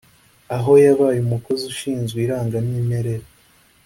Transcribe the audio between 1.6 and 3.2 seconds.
ushinzwe irangamimerere